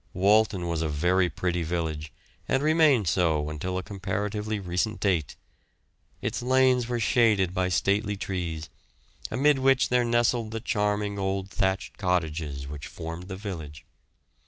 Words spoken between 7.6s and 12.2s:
stately trees, amid which there nestled the charming old thatched